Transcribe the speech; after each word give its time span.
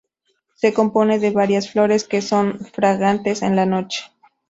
Se 0.55 0.73
componen 0.73 1.21
de 1.21 1.29
varias 1.29 1.69
flores 1.69 2.05
que 2.05 2.23
son 2.23 2.57
fragantes 2.73 3.43
en 3.43 3.55
la 3.55 3.67
noche. 3.67 4.03